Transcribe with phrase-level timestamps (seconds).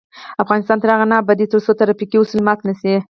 [0.43, 2.95] افغانستان تر هغو نه ابادیږي، ترڅو ترافیکي اصول مات نشي.